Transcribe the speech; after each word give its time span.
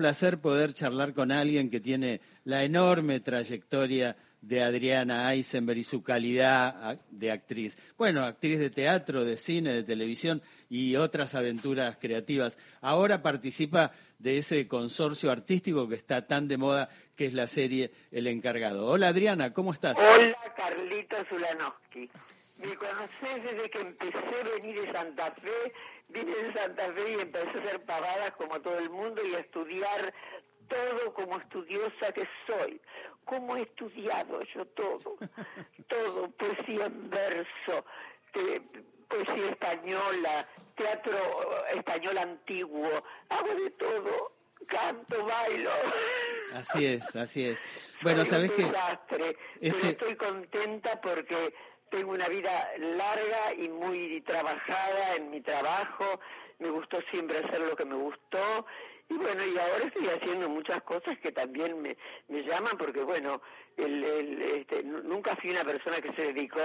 placer 0.00 0.40
poder 0.40 0.72
charlar 0.72 1.12
con 1.12 1.30
alguien 1.30 1.68
que 1.68 1.78
tiene 1.78 2.22
la 2.44 2.64
enorme 2.64 3.20
trayectoria 3.20 4.16
de 4.40 4.62
Adriana 4.62 5.30
Eisenberg 5.30 5.80
y 5.80 5.84
su 5.84 6.02
calidad 6.02 6.98
de 7.10 7.30
actriz. 7.30 7.76
Bueno, 7.98 8.24
actriz 8.24 8.58
de 8.58 8.70
teatro, 8.70 9.26
de 9.26 9.36
cine, 9.36 9.74
de 9.74 9.82
televisión 9.82 10.40
y 10.70 10.96
otras 10.96 11.34
aventuras 11.34 11.98
creativas. 12.00 12.56
Ahora 12.80 13.20
participa 13.20 13.90
de 14.18 14.38
ese 14.38 14.66
consorcio 14.66 15.30
artístico 15.30 15.86
que 15.86 15.96
está 15.96 16.26
tan 16.26 16.48
de 16.48 16.56
moda, 16.56 16.88
que 17.14 17.26
es 17.26 17.34
la 17.34 17.46
serie 17.46 17.92
El 18.10 18.26
Encargado. 18.26 18.86
Hola 18.86 19.08
Adriana, 19.08 19.52
¿cómo 19.52 19.70
estás? 19.70 19.98
Hola 19.98 20.34
Carlito 20.56 21.16
Zulanowski. 21.28 22.08
Me 22.60 22.76
conocés 22.76 23.42
desde 23.42 23.70
que 23.70 23.80
empecé 23.80 24.40
a 24.40 24.48
venir 24.56 24.80
de 24.80 24.92
Santa 24.92 25.32
Fe 25.32 25.72
vine 26.12 26.34
de 26.34 26.52
Santa 26.52 26.92
Fe 26.92 27.12
y 27.12 27.20
empecé 27.20 27.48
a 27.48 27.62
hacer 27.62 27.84
pavadas 27.84 28.30
como 28.32 28.60
todo 28.60 28.78
el 28.78 28.90
mundo 28.90 29.22
y 29.24 29.34
a 29.34 29.40
estudiar 29.40 30.12
todo 30.68 31.14
como 31.14 31.38
estudiosa 31.38 32.12
que 32.12 32.28
soy. 32.46 32.80
¿Cómo 33.24 33.56
he 33.56 33.62
estudiado 33.62 34.40
yo 34.54 34.66
todo? 34.66 35.16
todo, 35.88 36.30
poesía 36.30 36.86
en 36.86 37.10
verso, 37.10 37.84
poesía 39.08 39.50
española, 39.50 40.48
teatro 40.76 41.16
español 41.74 42.18
antiguo, 42.18 43.04
hago 43.28 43.54
de 43.54 43.70
todo, 43.72 44.32
canto, 44.66 45.24
bailo. 45.24 45.70
Así 46.54 46.86
es, 46.86 47.16
así 47.16 47.46
es. 47.46 47.60
Bueno, 48.02 48.24
sabes 48.24 48.50
que 48.52 48.66
este... 49.60 49.90
estoy 49.90 50.16
contenta 50.16 50.98
porque 51.02 51.52
tengo 51.90 52.12
una 52.12 52.28
vida 52.28 52.70
larga 52.78 53.54
y 53.58 53.68
muy 53.68 54.20
trabajada 54.22 55.16
en 55.16 55.30
mi 55.30 55.40
trabajo, 55.40 56.20
me 56.58 56.70
gustó 56.70 57.00
siempre 57.10 57.38
hacer 57.38 57.60
lo 57.60 57.76
que 57.76 57.84
me 57.84 57.96
gustó. 57.96 58.66
Y 59.08 59.14
bueno, 59.14 59.44
y 59.44 59.58
ahora 59.58 59.84
estoy 59.86 60.06
haciendo 60.06 60.48
muchas 60.48 60.82
cosas 60.82 61.18
que 61.18 61.32
también 61.32 61.82
me, 61.82 61.96
me 62.28 62.42
llaman 62.44 62.78
porque 62.78 63.02
bueno, 63.02 63.42
el, 63.76 64.04
el, 64.04 64.42
este, 64.42 64.84
nunca 64.84 65.34
fui 65.36 65.50
una 65.50 65.64
persona 65.64 66.00
que 66.00 66.12
se 66.12 66.32
dedicó 66.32 66.60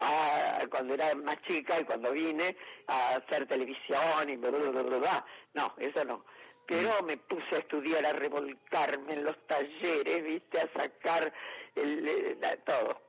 a, 0.00 0.60
cuando 0.70 0.92
era 0.92 1.14
más 1.14 1.40
chica 1.42 1.80
y 1.80 1.84
cuando 1.84 2.12
vine 2.12 2.54
a 2.86 3.16
hacer 3.16 3.46
televisión 3.46 4.28
y 4.28 4.36
bla, 4.36 4.50
bla, 4.50 4.70
bla, 4.70 4.82
bla, 4.82 4.98
bla. 4.98 5.26
No, 5.54 5.74
eso 5.78 6.04
no 6.04 6.24
pero 6.66 7.02
me 7.02 7.16
puse 7.16 7.54
a 7.54 7.58
estudiar, 7.58 8.04
a 8.04 8.12
revolcarme 8.12 9.14
en 9.14 9.24
los 9.24 9.36
talleres, 9.46 10.24
viste, 10.24 10.60
a 10.60 10.72
sacar 10.72 11.32
el, 11.74 12.38
todo. 12.64 13.00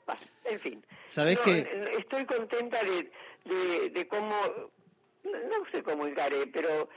En 0.45 0.59
fin. 0.59 0.85
¿Sabes 1.09 1.39
que 1.39 1.67
Estoy 1.97 2.25
contenta 2.25 2.79
de, 2.83 3.89
de, 3.89 4.07
cómo, 4.07 4.35
no 5.23 5.71
sé 5.71 5.81
cómo 5.81 6.05
encaré, 6.05 6.47
pero 6.47 6.89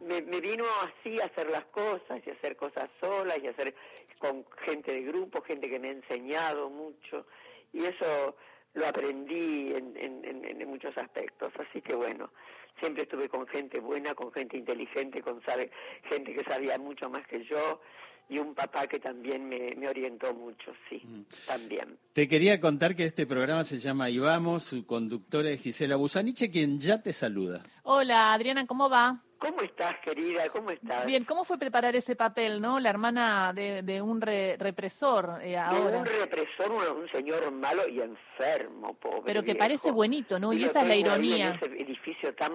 me, 0.00 0.22
me, 0.22 0.40
vino 0.40 0.64
así 0.82 1.20
a 1.20 1.26
hacer 1.26 1.50
las 1.50 1.64
cosas 1.66 2.20
y 2.26 2.30
hacer 2.30 2.56
cosas 2.56 2.90
solas 3.00 3.38
y 3.42 3.46
hacer 3.46 3.74
con 4.18 4.44
gente 4.64 4.92
de 4.92 5.02
grupo, 5.02 5.42
gente 5.42 5.70
que 5.70 5.78
me 5.78 5.88
ha 5.88 5.92
enseñado 5.92 6.68
mucho 6.68 7.26
y 7.72 7.84
eso 7.84 8.36
lo 8.74 8.86
aprendí 8.86 9.72
en, 9.74 9.96
en, 9.96 10.44
en 10.44 10.68
muchos 10.68 10.96
aspectos. 10.98 11.52
Así 11.58 11.80
que 11.80 11.94
bueno, 11.94 12.30
siempre 12.78 13.02
estuve 13.02 13.28
con 13.28 13.46
gente 13.46 13.80
buena, 13.80 14.14
con 14.14 14.32
gente 14.32 14.56
inteligente, 14.56 15.22
con 15.22 15.42
sabe, 15.42 15.70
gente 16.08 16.34
que 16.34 16.44
sabía 16.44 16.78
mucho 16.78 17.08
más 17.10 17.26
que 17.26 17.44
yo 17.44 17.80
y 18.28 18.38
un 18.38 18.54
papá 18.54 18.86
que 18.86 18.98
también 18.98 19.48
me, 19.48 19.74
me 19.76 19.88
orientó 19.88 20.34
mucho, 20.34 20.72
sí, 20.88 21.00
mm. 21.02 21.22
también. 21.46 21.98
Te 22.12 22.28
quería 22.28 22.60
contar 22.60 22.94
que 22.94 23.04
este 23.04 23.26
programa 23.26 23.64
se 23.64 23.78
llama 23.78 24.10
Y 24.10 24.18
Vamos, 24.18 24.64
su 24.64 24.84
conductora 24.84 25.50
es 25.50 25.62
Gisela 25.62 25.96
Busaniche, 25.96 26.50
quien 26.50 26.78
ya 26.78 27.02
te 27.02 27.12
saluda. 27.12 27.62
Hola, 27.84 28.34
Adriana, 28.34 28.66
¿cómo 28.66 28.90
va? 28.90 29.22
¿Cómo 29.38 29.60
estás, 29.60 29.98
querida? 30.00 30.48
¿Cómo 30.50 30.70
estás? 30.70 31.06
Bien, 31.06 31.24
¿cómo 31.24 31.44
fue 31.44 31.58
preparar 31.58 31.94
ese 31.94 32.16
papel, 32.16 32.60
no? 32.60 32.80
La 32.80 32.90
hermana 32.90 33.52
de, 33.52 33.82
de 33.82 34.02
un 34.02 34.20
represor 34.20 35.38
eh, 35.42 35.56
ahora. 35.56 35.90
De 35.90 35.98
un 35.98 36.06
represor, 36.06 36.96
un, 36.96 37.08
señor 37.10 37.50
malo 37.52 37.88
y 37.88 38.00
enfermo, 38.00 38.94
pobre. 38.94 39.22
Pero 39.24 39.44
que 39.44 39.54
parece 39.54 39.92
buenito, 39.92 40.40
¿no? 40.40 40.52
Y, 40.52 40.64
esa 40.64 40.82
es 40.82 40.88
la 40.88 40.96
ironía. 40.96 41.50
En 41.50 41.54
ese 41.54 41.66
edificio 41.66 42.34
tan, 42.34 42.52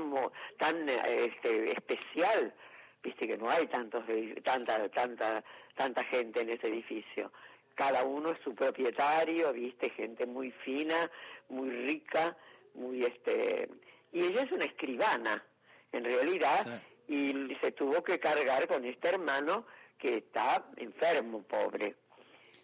tan 0.58 0.90
este, 0.90 1.72
especial, 1.72 2.54
viste 3.02 3.28
que 3.28 3.38
no 3.38 3.50
hay 3.50 3.68
tantos, 3.68 4.04
tanta, 4.44 4.90
tanta, 4.90 5.44
tanta 5.76 6.04
gente 6.04 6.42
en 6.42 6.50
ese 6.50 6.68
edificio. 6.68 7.32
Cada 7.76 8.04
uno 8.04 8.32
es 8.32 8.40
su 8.44 8.54
propietario, 8.54 9.54
viste, 9.54 9.90
gente 9.92 10.26
muy 10.26 10.52
fina, 10.52 11.10
muy 11.48 11.70
rica, 11.70 12.36
muy 12.74 13.04
este. 13.04 13.70
Y 14.12 14.26
ella 14.26 14.42
es 14.42 14.52
una 14.52 14.66
escribana 14.66 15.44
en 15.94 16.04
realidad, 16.04 16.82
y 17.08 17.56
se 17.62 17.72
tuvo 17.72 18.04
que 18.04 18.20
cargar 18.20 18.68
con 18.68 18.84
este 18.84 19.10
hermano 19.10 19.66
que 19.98 20.18
está 20.18 20.66
enfermo, 20.76 21.44
pobre, 21.44 21.96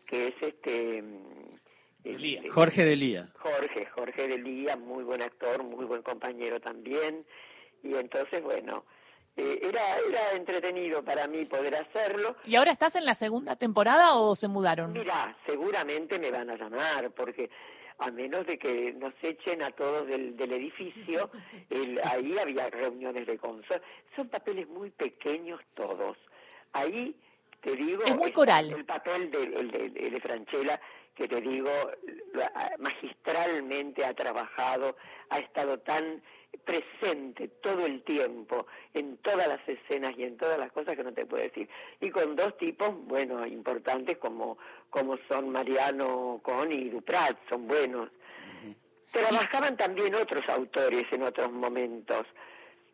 que 0.05 0.27
es 0.27 0.35
este... 0.41 1.03
Jorge 2.49 2.85
de 2.85 2.95
Lía. 2.95 3.29
Jorge, 3.37 3.85
Jorge 3.85 4.27
de 4.27 4.37
Lía, 4.37 4.75
muy 4.75 5.03
buen 5.03 5.21
actor, 5.21 5.63
muy 5.63 5.85
buen 5.85 6.01
compañero 6.01 6.59
también, 6.59 7.25
y 7.83 7.93
entonces, 7.95 8.41
bueno, 8.41 8.83
eh, 9.37 9.59
era, 9.61 9.81
era 9.99 10.31
entretenido 10.31 11.03
para 11.03 11.27
mí 11.27 11.45
poder 11.45 11.75
hacerlo. 11.75 12.35
¿Y 12.45 12.55
ahora 12.55 12.71
estás 12.71 12.95
en 12.95 13.05
la 13.05 13.13
segunda 13.13 13.55
temporada 13.55 14.15
o 14.15 14.35
se 14.35 14.47
mudaron? 14.47 14.93
Mira, 14.93 15.37
seguramente 15.45 16.19
me 16.19 16.31
van 16.31 16.49
a 16.49 16.57
llamar, 16.57 17.11
porque 17.11 17.49
a 17.99 18.11
menos 18.11 18.45
de 18.47 18.57
que 18.57 18.93
nos 18.93 19.13
echen 19.21 19.61
a 19.61 19.71
todos 19.71 20.07
del, 20.07 20.35
del 20.35 20.53
edificio, 20.53 21.29
ahí 22.05 22.37
había 22.37 22.69
reuniones 22.69 23.27
de 23.27 23.37
consorcio. 23.37 23.81
Son 24.15 24.29
papeles 24.29 24.67
muy 24.67 24.89
pequeños 24.89 25.61
todos. 25.73 26.17
Ahí 26.73 27.15
te 27.61 27.75
digo... 27.75 28.03
Es 28.03 28.15
muy 28.15 28.31
coral. 28.31 28.71
El 28.71 28.85
papel 28.85 29.29
de, 29.31 29.45
de, 29.47 30.09
de 30.09 30.21
Franchella, 30.21 30.79
que 31.13 31.27
te 31.27 31.41
digo, 31.41 31.71
magistralmente 32.77 34.05
ha 34.05 34.13
trabajado, 34.13 34.95
ha 35.29 35.39
estado 35.39 35.79
tan 35.79 36.21
presente 36.59 37.47
todo 37.61 37.85
el 37.85 38.03
tiempo 38.03 38.67
en 38.93 39.17
todas 39.17 39.47
las 39.47 39.59
escenas 39.67 40.13
y 40.17 40.23
en 40.23 40.37
todas 40.37 40.57
las 40.57 40.71
cosas 40.71 40.95
que 40.95 41.03
no 41.03 41.13
te 41.13 41.25
puedo 41.25 41.43
decir. 41.43 41.67
Y 41.99 42.09
con 42.09 42.35
dos 42.35 42.57
tipos, 42.57 42.93
bueno, 43.05 43.45
importantes 43.45 44.17
como, 44.17 44.57
como 44.89 45.17
son 45.27 45.49
Mariano 45.49 46.39
Con 46.43 46.71
y 46.71 46.89
Duprat, 46.89 47.37
son 47.49 47.67
buenos. 47.67 48.09
Trabajaban 49.11 49.75
también 49.75 50.13
otros 50.15 50.47
autores 50.49 51.05
en 51.11 51.23
otros 51.23 51.51
momentos, 51.51 52.27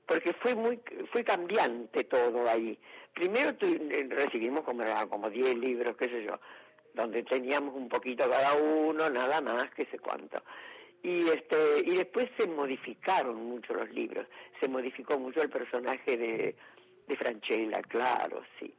porque 0.05 0.33
fue 0.33 0.55
muy 0.55 0.79
fue 1.11 1.23
cambiante 1.23 2.05
todo 2.05 2.49
ahí. 2.49 2.79
Primero 3.13 3.53
eh, 3.59 4.07
recibimos 4.09 4.63
como, 4.63 4.83
como 5.09 5.29
10 5.29 5.57
libros, 5.57 5.97
qué 5.97 6.05
sé 6.09 6.23
yo, 6.23 6.39
donde 6.93 7.23
teníamos 7.23 7.75
un 7.75 7.89
poquito 7.89 8.29
cada 8.29 8.53
uno, 8.55 9.09
nada 9.09 9.41
más, 9.41 9.69
qué 9.71 9.85
sé 9.91 9.99
cuánto 9.99 10.41
y 11.05 11.29
este 11.29 11.81
y 11.85 11.97
después 11.97 12.27
se 12.35 12.47
modificaron 12.47 13.45
mucho 13.45 13.73
los 13.75 13.89
libros. 13.91 14.25
Se 14.59 14.67
modificó 14.67 15.19
mucho 15.19 15.39
el 15.41 15.49
personaje 15.49 16.17
de, 16.17 16.55
de 17.07 17.15
Franchella 17.15 17.81
claro 17.83 18.41
sí. 18.59 18.73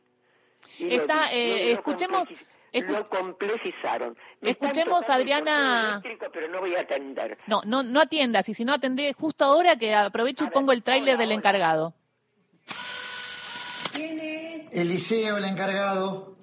Está, 0.81 1.33
eh, 1.33 1.73
escuchemos 1.73 2.33
lo 2.73 3.09
complejizaron 3.09 4.19
escuchemos 4.43 5.09
Adriana 5.09 6.03
pero 6.33 6.49
no 6.49 6.61
voy 6.61 6.75
a 6.75 6.81
atender. 6.81 7.39
No 7.47 7.63
no 7.65 7.85
no 7.85 8.01
atiendas 8.01 8.49
y 8.49 8.55
si 8.55 8.65
no 8.65 8.75
atendé 8.75 9.13
justo 9.13 9.45
ahora 9.45 9.77
que 9.77 9.95
aprovecho 9.95 10.45
y 10.45 10.51
pongo 10.51 10.73
el 10.73 10.83
tráiler 10.83 11.17
del 11.17 11.31
encargado. 11.31 11.95
¿Quién 13.93 14.19
es? 14.19 14.73
Eliseo 14.73 15.37
el 15.37 15.45
encargado 15.45 16.36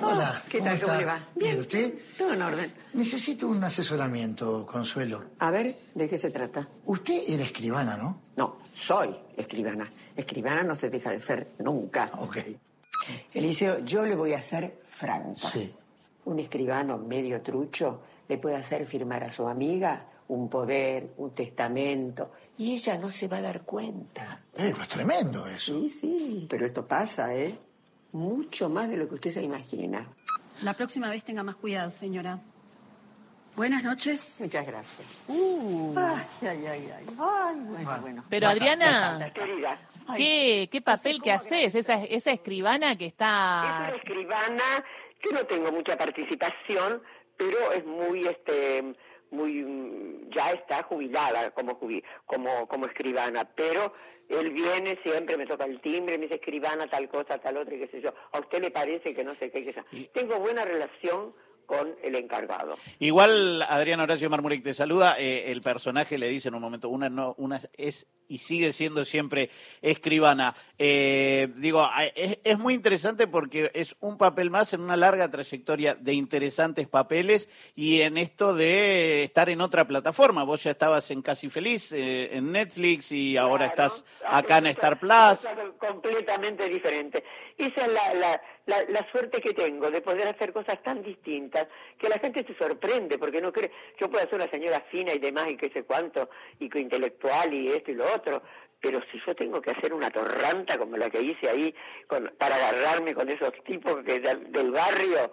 Hola. 0.00 0.42
¿Qué 0.48 0.60
tal? 0.60 0.80
¿Cómo 0.80 0.94
le 0.94 1.04
va? 1.04 1.28
Bien. 1.34 1.60
¿Usted? 1.60 1.94
Todo 2.18 2.32
en 2.34 2.42
orden. 2.42 2.74
Necesito 2.94 3.48
un 3.48 3.62
asesoramiento, 3.62 4.66
Consuelo. 4.66 5.24
A 5.38 5.50
ver, 5.50 5.78
¿de 5.94 6.08
qué 6.08 6.18
se 6.18 6.30
trata? 6.30 6.68
Usted 6.86 7.22
era 7.28 7.44
escribana, 7.44 7.96
¿no? 7.96 8.20
No, 8.36 8.58
soy 8.74 9.14
escribana. 9.36 9.90
Escribana 10.16 10.62
no 10.62 10.74
se 10.74 10.90
deja 10.90 11.10
de 11.10 11.20
ser 11.20 11.52
nunca. 11.58 12.10
Ok. 12.18 12.38
Eliseo, 13.32 13.80
yo 13.80 14.04
le 14.04 14.14
voy 14.16 14.32
a 14.32 14.38
hacer 14.38 14.82
franco. 14.90 15.48
Sí. 15.48 15.72
Un 16.24 16.38
escribano 16.38 16.98
medio 16.98 17.40
trucho 17.42 18.00
le 18.28 18.38
puede 18.38 18.56
hacer 18.56 18.86
firmar 18.86 19.24
a 19.24 19.30
su 19.30 19.46
amiga 19.46 20.06
un 20.28 20.48
poder, 20.48 21.12
un 21.18 21.32
testamento, 21.32 22.32
y 22.56 22.74
ella 22.74 22.96
no 22.96 23.10
se 23.10 23.28
va 23.28 23.38
a 23.38 23.42
dar 23.42 23.62
cuenta. 23.62 24.40
Eh, 24.56 24.72
es 24.80 24.88
tremendo 24.88 25.46
eso. 25.46 25.74
Sí, 25.74 25.90
sí, 25.90 26.46
pero 26.48 26.64
esto 26.64 26.86
pasa, 26.86 27.34
¿eh? 27.34 27.54
Mucho 28.14 28.68
más 28.68 28.88
de 28.88 28.96
lo 28.96 29.08
que 29.08 29.16
usted 29.16 29.30
se 29.30 29.42
imagina. 29.42 30.06
La 30.62 30.74
próxima 30.74 31.10
vez 31.10 31.24
tenga 31.24 31.42
más 31.42 31.56
cuidado, 31.56 31.90
señora. 31.90 32.38
Buenas 33.56 33.84
noches. 33.84 34.36
Muchas 34.40 34.66
gracias. 34.66 35.22
Uh. 35.28 35.94
Ay, 35.96 36.24
ay, 36.42 36.66
ay, 36.66 36.92
ay. 36.96 37.06
Ay, 37.18 37.56
bueno, 37.60 37.98
bueno. 38.00 38.24
Pero 38.28 38.48
Adriana, 38.48 39.32
¿qué, 40.16 40.68
qué 40.70 40.80
papel 40.80 41.20
que 41.22 41.32
haces? 41.32 41.74
Esa, 41.74 42.02
esa 42.04 42.30
escribana 42.30 42.96
que 42.96 43.06
está... 43.06 43.86
Es 43.86 43.88
una 43.88 43.96
escribana 43.96 44.84
que 45.20 45.32
no 45.32 45.44
tengo 45.46 45.72
mucha 45.72 45.96
participación, 45.96 47.02
pero 47.36 47.72
es 47.72 47.84
muy, 47.84 48.26
este, 48.26 48.94
muy 49.30 49.62
mm, 49.62 50.30
ya 50.30 50.52
está 50.52 50.82
jubilada 50.84 51.50
como 51.52 51.78
como 52.26 52.68
como 52.68 52.86
escribana, 52.86 53.44
pero 53.54 53.92
él 54.28 54.50
viene 54.50 54.98
siempre, 55.02 55.36
me 55.36 55.46
toca 55.46 55.64
el 55.64 55.80
timbre, 55.80 56.16
me 56.18 56.24
dice 56.24 56.36
escribana 56.36 56.88
tal 56.88 57.08
cosa, 57.08 57.38
tal 57.38 57.58
otra, 57.58 57.74
y 57.74 57.80
qué 57.80 57.88
sé 57.88 58.00
yo. 58.00 58.14
A 58.32 58.40
usted 58.40 58.62
le 58.62 58.70
parece 58.70 59.14
que 59.14 59.24
no 59.24 59.34
sé 59.36 59.50
qué, 59.50 59.64
qué 59.64 59.72
sé. 59.72 60.08
Tengo 60.12 60.38
buena 60.38 60.64
relación 60.64 61.34
con 61.66 61.94
el 62.02 62.14
encargado. 62.16 62.76
Igual 62.98 63.62
Adrián 63.62 64.00
Horacio 64.00 64.30
Marmurek 64.30 64.62
te 64.62 64.74
saluda, 64.74 65.16
eh, 65.18 65.50
el 65.50 65.62
personaje 65.62 66.18
le 66.18 66.28
dice 66.28 66.48
en 66.48 66.54
un 66.54 66.62
momento, 66.62 66.88
una 66.88 67.08
no, 67.08 67.34
una 67.38 67.60
es 67.76 68.06
y 68.28 68.38
sigue 68.38 68.72
siendo 68.72 69.04
siempre 69.04 69.50
escribana. 69.82 70.54
Eh, 70.78 71.48
digo, 71.56 71.88
es, 72.14 72.38
es, 72.42 72.58
muy 72.58 72.74
interesante 72.74 73.26
porque 73.26 73.70
es 73.74 73.96
un 74.00 74.16
papel 74.16 74.50
más 74.50 74.72
en 74.72 74.80
una 74.80 74.96
larga 74.96 75.30
trayectoria 75.30 75.94
de 75.94 76.14
interesantes 76.14 76.88
papeles 76.88 77.48
y 77.74 78.00
en 78.00 78.16
esto 78.16 78.54
de 78.54 79.24
estar 79.24 79.48
en 79.50 79.60
otra 79.60 79.86
plataforma. 79.86 80.44
Vos 80.44 80.64
ya 80.64 80.72
estabas 80.72 81.10
en 81.10 81.22
Casi 81.22 81.48
Feliz, 81.48 81.92
eh, 81.92 82.36
en 82.36 82.52
Netflix 82.52 83.12
y 83.12 83.36
ahora 83.36 83.66
estás 83.66 84.04
acá 84.26 84.58
en 84.58 84.66
Star 84.66 84.98
Plus. 84.98 85.14
Completamente 85.78 86.68
diferente. 86.68 87.24
Esa 87.56 87.86
es 87.86 87.92
la, 87.92 88.14
la, 88.14 88.42
la, 88.66 88.82
la, 88.88 89.10
suerte 89.12 89.40
que 89.40 89.54
tengo 89.54 89.90
de 89.90 90.00
poder 90.00 90.26
hacer 90.26 90.52
cosas 90.52 90.82
tan 90.82 91.02
distintas 91.02 91.53
que 91.98 92.08
la 92.08 92.18
gente 92.18 92.44
se 92.44 92.54
sorprende 92.56 93.18
porque 93.18 93.40
no 93.40 93.52
cree. 93.52 93.70
Yo 93.98 94.10
puedo 94.10 94.24
ser 94.26 94.36
una 94.36 94.50
señora 94.50 94.80
fina 94.90 95.12
y 95.12 95.18
demás 95.18 95.50
y 95.50 95.56
qué 95.56 95.70
sé 95.70 95.84
cuánto, 95.84 96.28
y 96.58 96.66
intelectual 96.78 97.52
y 97.54 97.68
esto 97.68 97.90
y 97.90 97.94
lo 97.94 98.12
otro, 98.12 98.42
pero 98.84 99.00
si 99.10 99.18
yo 99.26 99.34
tengo 99.34 99.62
que 99.62 99.70
hacer 99.70 99.94
una 99.94 100.10
torranta 100.10 100.76
como 100.76 100.98
la 100.98 101.08
que 101.08 101.22
hice 101.22 101.48
ahí 101.48 101.74
para 102.36 102.54
agarrarme 102.54 103.14
con 103.14 103.30
esos 103.30 103.50
tipos 103.64 104.02
que 104.04 104.20
del, 104.20 104.70
barrio, 104.70 105.32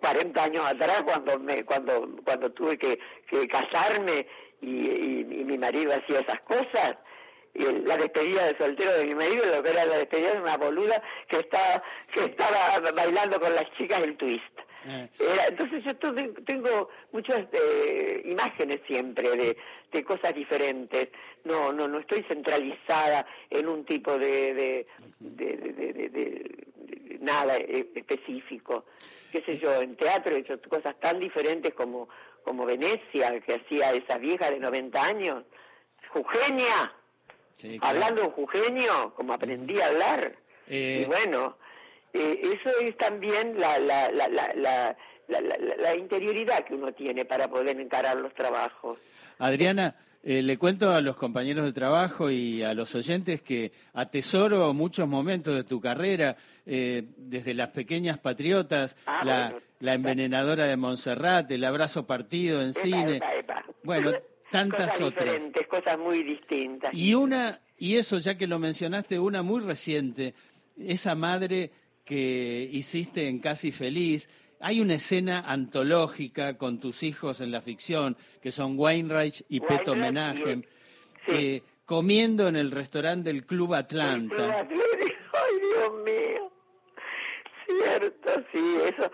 40 0.00 0.42
años 0.42 0.66
atrás 0.66 1.02
cuando 1.04 1.38
me 1.38 1.64
cuando 1.64 2.08
cuando 2.24 2.50
tuve 2.50 2.76
que, 2.78 2.98
casarme 3.48 4.26
y, 4.60 5.24
mi 5.44 5.56
marido 5.56 5.92
hacía 5.94 6.20
esas 6.20 6.40
cosas 6.40 6.96
y 7.54 7.64
la 7.64 7.96
despedida 7.96 8.44
de 8.44 8.58
soltero 8.58 8.92
de 8.92 9.06
mi 9.06 9.14
marido 9.14 9.44
lo 9.46 9.62
que 9.62 9.70
era 9.70 9.84
la 9.84 9.98
despedida 9.98 10.32
de 10.32 10.40
una 10.40 10.56
boluda 10.56 11.02
que 11.28 11.38
estaba 11.38 11.82
que 12.12 12.24
estaba 12.24 12.80
bailando 12.94 13.40
con 13.40 13.54
las 13.54 13.70
chicas 13.72 14.00
el 14.02 14.16
twist 14.16 14.60
eh. 14.88 15.08
entonces 15.48 15.84
yo 15.84 15.94
tengo 16.44 16.88
muchas 17.12 17.46
eh, 17.52 18.22
imágenes 18.24 18.80
siempre 18.86 19.30
de, 19.30 19.56
de, 19.92 20.04
cosas 20.04 20.34
diferentes. 20.34 21.08
No, 21.44 21.72
no, 21.72 21.88
no 21.88 21.98
estoy 21.98 22.22
centralizada 22.24 23.26
en 23.48 23.68
un 23.68 23.84
tipo 23.84 24.18
de, 24.18 24.86
de, 25.18 26.66
nada 27.20 27.56
e, 27.58 27.90
específico. 27.94 28.84
Qué 29.32 29.42
sé 29.42 29.58
yo, 29.58 29.80
en 29.80 29.96
teatro 29.96 30.34
he 30.34 30.40
hecho 30.40 30.60
cosas 30.68 30.98
tan 31.00 31.20
diferentes 31.20 31.74
como, 31.74 32.08
como 32.42 32.66
Venecia, 32.66 33.38
que 33.40 33.54
hacía 33.54 33.92
esa 33.92 34.18
vieja 34.18 34.50
de 34.50 34.58
90 34.58 35.02
años. 35.02 35.44
Eugenia, 36.14 36.92
hablando 37.80 38.22
en 38.22 38.30
Jugenio, 38.30 39.12
como 39.14 39.32
aprendí 39.32 39.80
a 39.80 39.86
hablar. 39.86 40.36
Eh. 40.66 41.02
Y 41.02 41.04
bueno, 41.06 41.56
eh, 42.12 42.40
eso 42.42 42.70
es 42.80 42.96
también 42.96 43.58
la, 43.58 43.78
la, 43.78 44.10
la, 44.10 44.28
la, 44.28 44.96
la, 45.78 45.96
interioridad 45.96 46.64
que 46.64 46.74
uno 46.74 46.92
tiene 46.92 47.24
para 47.24 47.48
poder 47.48 47.80
encarar 47.80 48.16
los 48.16 48.34
trabajos. 48.34 48.98
Adriana, 49.38 49.94
eh, 50.22 50.42
le 50.42 50.58
cuento 50.58 50.92
a 50.92 51.00
los 51.00 51.16
compañeros 51.16 51.64
de 51.64 51.72
trabajo 51.72 52.30
y 52.30 52.62
a 52.62 52.74
los 52.74 52.94
oyentes 52.94 53.40
que 53.40 53.72
atesoro 53.94 54.74
muchos 54.74 55.08
momentos 55.08 55.54
de 55.54 55.64
tu 55.64 55.80
carrera, 55.80 56.36
eh, 56.66 57.04
desde 57.16 57.54
las 57.54 57.68
pequeñas 57.68 58.18
patriotas, 58.18 58.96
ah, 59.06 59.22
la, 59.24 59.54
la, 59.78 59.94
envenenadora 59.94 60.64
de 60.64 60.76
Montserrat, 60.76 61.50
el 61.50 61.64
abrazo 61.64 62.06
partido 62.06 62.60
en 62.60 62.74
cine, 62.74 63.20
bueno, 63.82 64.12
tantas 64.50 64.92
cosas 64.92 65.00
otras. 65.00 65.24
Diferentes, 65.26 65.66
cosas 65.68 65.98
muy 65.98 66.22
distintas. 66.22 66.92
Y 66.92 67.14
una, 67.14 67.60
y 67.78 67.96
eso 67.96 68.18
ya 68.18 68.36
que 68.36 68.46
lo 68.46 68.58
mencionaste, 68.58 69.18
una 69.18 69.42
muy 69.42 69.62
reciente, 69.62 70.34
esa 70.76 71.14
madre 71.14 71.70
que 72.04 72.68
hiciste 72.72 73.28
en 73.28 73.38
Casi 73.38 73.72
Feliz. 73.72 74.28
Hay 74.60 74.80
una 74.80 74.94
escena 74.94 75.40
antológica 75.46 76.58
con 76.58 76.80
tus 76.80 77.02
hijos 77.02 77.40
en 77.40 77.50
la 77.50 77.60
ficción, 77.60 78.16
que 78.42 78.50
son 78.52 78.78
Weinreich 78.78 79.44
y 79.48 79.60
Peto 79.60 79.94
Menachem, 79.94 80.62
eh, 81.26 81.62
comiendo 81.84 82.48
en 82.48 82.56
el 82.56 82.70
restaurante 82.70 83.32
del 83.32 83.46
Club 83.46 83.74
Atlanta. 83.74 84.66
Ay, 84.70 85.54
Dios 85.60 85.92
mío. 86.04 86.52
Cierto, 87.66 88.44
sí, 88.52 88.76
eso. 88.84 89.10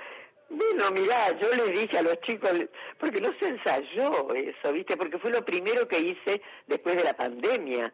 Bueno, 0.48 0.90
mirá, 0.92 1.38
yo 1.38 1.48
le 1.52 1.72
dije 1.72 1.98
a 1.98 2.02
los 2.02 2.20
chicos, 2.20 2.50
porque 2.98 3.20
no 3.20 3.32
se 3.38 3.48
ensayó 3.48 4.32
eso, 4.34 4.72
¿viste? 4.72 4.96
Porque 4.96 5.18
fue 5.18 5.30
lo 5.30 5.44
primero 5.44 5.86
que 5.88 5.98
hice 5.98 6.40
después 6.66 6.96
de 6.96 7.04
la 7.04 7.16
pandemia. 7.16 7.92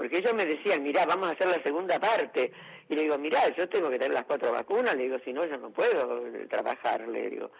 Porque 0.00 0.16
ellos 0.16 0.32
me 0.32 0.46
decían, 0.46 0.82
mirá, 0.82 1.04
vamos 1.04 1.28
a 1.28 1.32
hacer 1.32 1.46
la 1.46 1.62
segunda 1.62 2.00
parte. 2.00 2.50
Y 2.88 2.94
le 2.94 3.02
digo, 3.02 3.18
mirá, 3.18 3.54
yo 3.54 3.68
tengo 3.68 3.90
que 3.90 3.98
tener 3.98 4.14
las 4.14 4.24
cuatro 4.24 4.50
vacunas, 4.50 4.96
le 4.96 5.02
digo, 5.02 5.18
si 5.22 5.30
no, 5.30 5.44
yo 5.44 5.58
no 5.58 5.68
puedo 5.68 6.22
trabajar, 6.48 7.06
le 7.06 7.28
digo. 7.28 7.50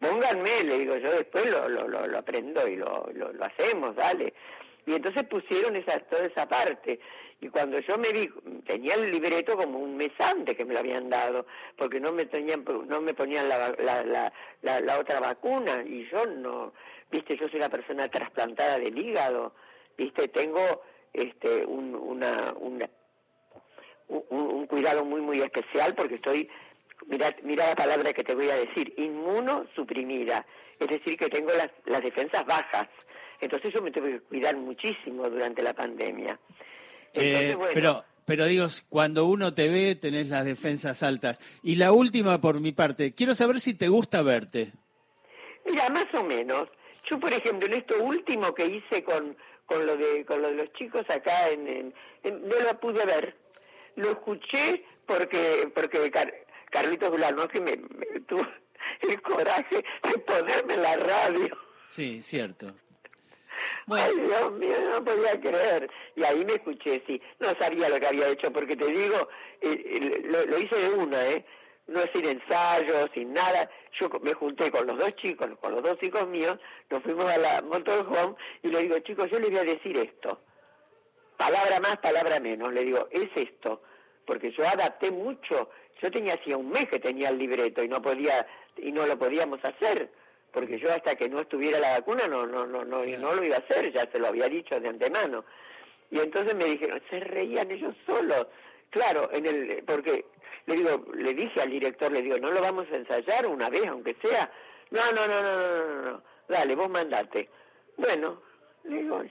Pónganme, 0.00 0.64
le 0.64 0.78
digo, 0.78 0.96
yo 0.96 1.12
después 1.12 1.48
lo, 1.48 1.68
lo, 1.68 1.86
lo, 1.86 2.18
aprendo 2.18 2.66
y 2.66 2.74
lo, 2.74 3.08
lo, 3.14 3.44
hacemos, 3.44 3.94
dale. 3.94 4.34
Y 4.84 4.94
entonces 4.94 5.22
pusieron 5.28 5.76
esa, 5.76 6.00
toda 6.00 6.26
esa 6.26 6.48
parte. 6.48 6.98
Y 7.40 7.50
cuando 7.50 7.78
yo 7.78 7.96
me 7.98 8.10
vi, 8.10 8.28
tenía 8.66 8.94
el 8.94 9.12
libreto 9.12 9.56
como 9.56 9.78
un 9.78 9.96
mes 9.96 10.10
antes 10.18 10.56
que 10.56 10.64
me 10.64 10.74
lo 10.74 10.80
habían 10.80 11.08
dado, 11.08 11.46
porque 11.76 12.00
no 12.00 12.10
me 12.10 12.26
tenían, 12.26 12.64
no 12.64 13.00
me 13.00 13.14
ponían 13.14 13.48
la, 13.48 13.68
la, 13.78 14.32
la, 14.62 14.80
la, 14.80 14.98
otra 14.98 15.20
vacuna. 15.20 15.84
Y 15.86 16.04
yo 16.10 16.26
no, 16.26 16.72
viste, 17.12 17.36
yo 17.36 17.48
soy 17.48 17.60
una 17.60 17.68
persona 17.68 18.08
trasplantada 18.08 18.76
del 18.76 18.98
hígado, 18.98 19.54
viste, 19.96 20.26
tengo 20.26 20.82
este, 21.16 21.64
un, 21.64 21.94
una, 21.94 22.54
una 22.58 22.88
un, 24.08 24.66
cuidado 24.66 25.04
muy, 25.04 25.20
muy 25.20 25.40
especial 25.40 25.94
porque 25.94 26.16
estoy, 26.16 26.48
mira, 27.06 27.34
mira 27.42 27.68
la 27.68 27.74
palabra 27.74 28.12
que 28.12 28.24
te 28.24 28.34
voy 28.34 28.50
a 28.50 28.56
decir, 28.56 28.92
inmunosuprimida, 28.96 30.46
es 30.78 30.88
decir, 30.88 31.16
que 31.16 31.28
tengo 31.28 31.52
las, 31.52 31.70
las 31.86 32.02
defensas 32.02 32.44
bajas. 32.46 32.88
Entonces 33.40 33.72
yo 33.72 33.82
me 33.82 33.90
tuve 33.90 34.12
que 34.12 34.20
cuidar 34.20 34.56
muchísimo 34.56 35.28
durante 35.28 35.62
la 35.62 35.74
pandemia. 35.74 36.38
Eh, 37.12 37.56
pero, 37.72 38.04
pero 38.24 38.46
digo, 38.46 38.66
cuando 38.88 39.26
uno 39.26 39.54
te 39.54 39.68
ve, 39.68 39.94
tenés 39.94 40.28
las 40.28 40.44
defensas 40.44 41.02
altas. 41.02 41.40
Y 41.62 41.76
la 41.76 41.92
última 41.92 42.40
por 42.40 42.60
mi 42.60 42.72
parte, 42.72 43.14
quiero 43.14 43.34
saber 43.34 43.60
si 43.60 43.74
te 43.74 43.88
gusta 43.88 44.22
verte. 44.22 44.72
Mira, 45.66 45.88
más 45.90 46.06
o 46.14 46.22
menos. 46.24 46.68
Yo, 47.10 47.20
por 47.20 47.32
ejemplo, 47.32 47.68
en 47.68 47.74
esto 47.74 48.02
último 48.02 48.52
que 48.54 48.66
hice 48.66 49.04
con, 49.04 49.36
con, 49.66 49.86
lo, 49.86 49.96
de, 49.96 50.24
con 50.24 50.42
lo 50.42 50.48
de 50.48 50.54
los 50.54 50.72
chicos 50.72 51.02
acá, 51.08 51.50
en, 51.50 51.92
en 52.22 52.48
no 52.48 52.60
lo 52.60 52.80
pude 52.80 53.04
ver 53.04 53.46
lo 53.96 54.10
escuché 54.10 54.84
porque 55.06 55.70
porque 55.74 56.10
Carlitos 56.70 57.10
Gulano 57.10 57.48
que 57.48 57.60
me, 57.60 57.76
tuvo 58.26 58.46
el 59.00 59.20
coraje 59.22 59.84
de 60.02 60.18
ponerme 60.18 60.74
en 60.74 60.82
la 60.82 60.96
radio. 60.96 61.58
Sí, 61.88 62.22
cierto. 62.22 62.74
Ay, 63.88 64.14
Dios 64.16 64.52
mío, 64.52 64.76
no 64.90 65.04
podía 65.04 65.40
creer. 65.40 65.88
Y 66.16 66.24
ahí 66.24 66.44
me 66.44 66.54
escuché, 66.54 67.02
sí. 67.06 67.20
No 67.38 67.54
sabía 67.58 67.88
lo 67.88 67.98
que 67.98 68.06
había 68.06 68.28
hecho, 68.28 68.52
porque 68.52 68.76
te 68.76 68.86
digo, 68.86 69.28
eh, 69.60 69.82
eh, 69.84 70.22
lo, 70.24 70.58
hice 70.58 70.76
de 70.76 70.90
una, 70.90 71.24
¿eh? 71.28 71.44
No 71.86 72.00
sin 72.12 72.26
ensayo, 72.26 73.08
sin 73.14 73.32
nada. 73.32 73.70
Yo 74.00 74.08
me 74.20 74.32
junté 74.34 74.70
con 74.70 74.86
los 74.86 74.98
dos 74.98 75.14
chicos, 75.16 75.48
con 75.60 75.72
los 75.72 75.82
dos 75.82 75.96
hijos 76.02 76.26
míos, 76.26 76.58
nos 76.90 77.02
fuimos 77.02 77.26
a 77.26 77.38
la 77.38 77.62
motorhome 77.62 78.34
y 78.62 78.68
le 78.68 78.82
digo, 78.82 78.98
chicos, 79.00 79.30
yo 79.30 79.38
les 79.38 79.50
voy 79.50 79.60
a 79.60 79.64
decir 79.64 79.96
esto 79.96 80.40
palabra 81.36 81.80
más, 81.80 81.96
palabra 81.98 82.40
menos. 82.40 82.72
Le 82.72 82.84
digo, 82.84 83.08
es 83.10 83.28
esto, 83.34 83.82
porque 84.24 84.50
yo 84.52 84.66
adapté 84.66 85.10
mucho. 85.10 85.70
Yo 86.02 86.10
tenía 86.10 86.34
hacía 86.34 86.56
un 86.56 86.70
mes 86.70 86.86
que 86.86 86.98
tenía 86.98 87.30
el 87.30 87.38
libreto 87.38 87.82
y 87.82 87.88
no 87.88 88.02
podía 88.02 88.46
y 88.76 88.92
no 88.92 89.06
lo 89.06 89.18
podíamos 89.18 89.64
hacer, 89.64 90.10
porque 90.52 90.78
yo 90.78 90.92
hasta 90.92 91.14
que 91.14 91.28
no 91.28 91.40
estuviera 91.40 91.78
la 91.78 91.92
vacuna 91.98 92.28
no 92.28 92.46
no 92.46 92.66
no 92.66 92.84
no, 92.84 93.06
no 93.06 93.34
lo 93.34 93.44
iba 93.44 93.56
a 93.56 93.60
hacer, 93.60 93.90
ya 93.92 94.06
se 94.10 94.18
lo 94.18 94.26
había 94.26 94.48
dicho 94.48 94.78
de 94.78 94.88
antemano. 94.88 95.44
Y 96.10 96.20
entonces 96.20 96.54
me 96.54 96.64
dijeron, 96.64 97.02
se 97.08 97.20
reían 97.20 97.70
ellos 97.70 97.94
solos. 98.04 98.46
Claro, 98.90 99.30
en 99.32 99.46
el 99.46 99.84
porque 99.86 100.26
le 100.66 100.74
digo, 100.74 101.04
le 101.14 101.34
dije 101.34 101.60
al 101.60 101.70
director, 101.70 102.10
le 102.10 102.22
digo, 102.22 102.38
no 102.38 102.50
lo 102.50 102.60
vamos 102.60 102.86
a 102.92 102.96
ensayar 102.96 103.46
una 103.46 103.70
vez, 103.70 103.86
aunque 103.86 104.16
sea. 104.20 104.50
No, 104.90 105.00
no, 105.12 105.26
no, 105.26 105.42
no, 105.42 105.52
no, 105.52 105.94
no, 105.94 106.10
no. 106.10 106.22
Dale, 106.48 106.74
vos 106.74 106.90
mandate. 106.90 107.48
Bueno, 107.96 108.42
le 108.84 109.02
digo, 109.02 109.22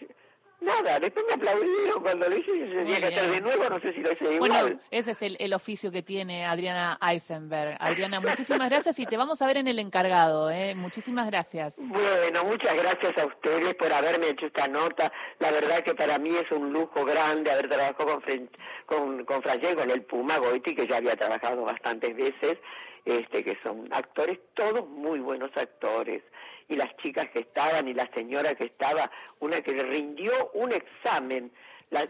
Nada, 0.66 1.00
después 1.00 1.26
me 1.28 1.34
aplaudieron 1.36 2.02
cuando 2.02 2.28
lo 2.28 2.38
hice 2.38 2.52
y 2.56 2.60
tenía 2.60 3.00
que 3.00 3.06
hacer 3.06 3.32
de 3.32 3.42
nuevo, 3.42 3.70
no 3.70 3.80
sé 3.80 3.94
si 3.94 4.02
lo 4.02 4.12
hice 4.12 4.34
igual. 4.34 4.50
Bueno, 4.50 4.80
ese 4.90 5.12
es 5.12 5.22
el, 5.22 5.38
el, 5.40 5.54
oficio 5.54 5.92
que 5.92 6.02
tiene 6.02 6.44
Adriana 6.44 6.98
Eisenberg. 7.02 7.78
Adriana, 7.80 8.20
muchísimas 8.20 8.68
gracias 8.70 8.98
y 9.00 9.06
te 9.06 9.16
vamos 9.16 9.42
a 9.44 9.48
ver 9.48 9.58
en 9.58 9.68
el 9.68 9.78
encargado, 9.78 10.50
¿eh? 10.50 10.74
Muchísimas 10.74 11.28
gracias. 11.28 11.86
Bueno, 11.88 12.44
muchas 12.46 12.76
gracias 12.76 13.16
a 13.18 13.26
ustedes 13.28 13.76
por 13.76 13.94
haberme 13.94 14.30
hecho 14.30 14.48
esta 14.48 14.68
nota. 14.68 15.12
La 15.38 15.52
verdad 15.52 15.84
que 15.84 15.94
para 15.94 16.18
mí 16.18 16.32
es 16.36 16.52
un 16.52 16.74
lujo 16.74 17.06
grande 17.06 17.52
haber 17.52 17.70
trabajado 17.70 18.22
con, 18.22 18.50
con, 18.88 19.26
con 19.26 19.42
con 19.42 19.92
el 19.92 20.02
Puma 20.04 20.38
Goiti, 20.40 20.74
que 20.74 20.88
ya 20.88 20.98
había 20.98 21.16
trabajado 21.16 21.64
bastantes 21.64 22.16
veces, 22.16 22.58
este 23.06 23.44
que 23.44 23.56
son 23.62 23.88
actores, 23.92 24.40
todos 24.56 24.88
muy 24.88 25.20
buenos 25.20 25.52
actores 25.56 26.24
y 26.68 26.76
las 26.76 26.96
chicas 26.98 27.30
que 27.32 27.40
estaban 27.40 27.88
y 27.88 27.94
la 27.94 28.10
señora 28.14 28.56
que 28.56 28.66
estaba, 28.66 29.10
una 29.40 29.62
que 29.62 29.74
rindió 29.84 30.52
un 30.54 30.72
examen. 30.72 31.52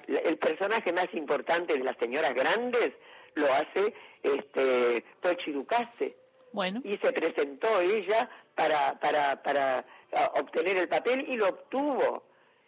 el 0.07 0.37
personaje 0.37 0.93
más 0.93 1.07
importante 1.13 1.77
de 1.77 1.83
las 1.83 1.97
señoras 1.97 2.33
grandes 2.33 2.93
lo 3.35 3.51
hace 3.53 3.93
este 4.23 5.03
Tochi 5.21 5.51
Ducase. 5.51 6.15
Bueno. 6.51 6.81
Y 6.83 6.97
se 6.97 7.11
presentó 7.11 7.81
ella 7.81 8.29
para, 8.55 8.97
para, 8.99 9.43
para 9.43 9.85
obtener 10.35 10.77
el 10.77 10.87
papel 10.87 11.25
y 11.27 11.35
lo 11.35 11.49
obtuvo. 11.49 12.23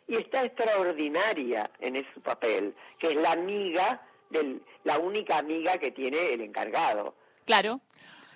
Y 0.08 0.16
está 0.18 0.44
extraordinaria 0.44 1.70
en 1.80 1.98
ese 1.98 2.20
papel, 2.24 2.74
que 3.00 3.08
es 3.08 3.16
la 3.16 3.32
amiga, 3.32 4.02
del, 4.30 4.62
la 4.84 5.00
única 5.00 5.38
amiga 5.38 5.78
que 5.78 5.92
tiene 5.92 6.34
el 6.34 6.42
encargado. 6.42 7.16
Claro. 7.46 7.82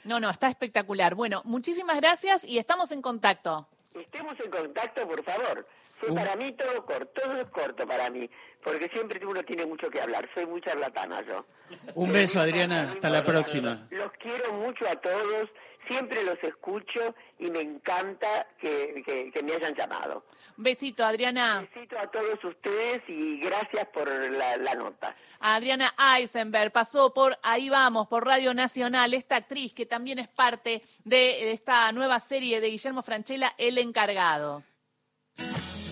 No, 0.03 0.19
no, 0.19 0.29
está 0.29 0.47
espectacular. 0.47 1.15
Bueno, 1.15 1.41
muchísimas 1.45 1.97
gracias 1.97 2.43
y 2.43 2.57
estamos 2.57 2.91
en 2.91 3.01
contacto. 3.01 3.67
Estemos 3.93 4.39
en 4.39 4.49
contacto, 4.49 5.07
por 5.07 5.23
favor. 5.23 5.67
Fue 5.99 6.15
para 6.15 6.35
mí 6.35 6.51
todo 6.53 6.83
corto, 6.83 7.21
todo 7.21 7.39
es 7.39 7.47
corto 7.49 7.85
para 7.85 8.09
mí, 8.09 8.27
porque 8.63 8.89
siempre 8.89 9.23
uno 9.23 9.43
tiene 9.43 9.67
mucho 9.67 9.87
que 9.91 10.01
hablar. 10.01 10.27
Soy 10.33 10.47
muy 10.47 10.59
charlatana 10.61 11.21
yo. 11.21 11.45
Un 11.93 12.11
beso, 12.11 12.39
Adriana. 12.39 12.89
Hasta 12.91 13.09
la 13.11 13.23
próxima. 13.23 13.87
Los 13.91 14.11
quiero 14.13 14.51
mucho 14.53 14.87
a 14.89 14.95
todos, 14.95 15.49
siempre 15.87 16.23
los 16.23 16.41
escucho 16.43 17.15
y 17.39 17.49
me 17.49 17.61
encanta 17.61 18.47
que, 18.59 19.31
me 19.43 19.53
hayan 19.53 19.75
llamado. 19.75 20.25
Besito, 20.57 21.03
Adriana. 21.03 21.67
Besito 21.73 21.97
a 21.97 22.09
todos 22.09 22.43
ustedes 22.43 23.01
y 23.07 23.39
gracias 23.39 23.87
por 23.87 24.07
la, 24.07 24.57
la, 24.57 24.75
nota. 24.75 25.15
Adriana 25.39 25.93
Eisenberg 26.17 26.71
pasó 26.71 27.13
por 27.13 27.37
Ahí 27.43 27.69
Vamos, 27.69 28.07
por 28.07 28.25
Radio 28.25 28.53
Nacional, 28.53 29.13
esta 29.13 29.37
actriz 29.37 29.73
que 29.73 29.85
también 29.85 30.19
es 30.19 30.27
parte 30.27 30.81
de 31.03 31.51
esta 31.51 31.91
nueva 31.91 32.19
serie 32.19 32.59
de 32.59 32.69
Guillermo 32.69 33.01
Franchella, 33.01 33.53
El 33.57 33.77
Encargado. 33.77 34.63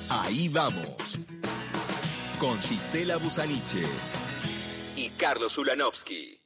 Ahí 0.09 0.49
vamos. 0.49 1.19
Con 2.39 2.59
Gisela 2.59 3.17
Busaniche 3.17 3.83
y 4.95 5.09
Carlos 5.11 5.57
Ulanovsky. 5.57 6.38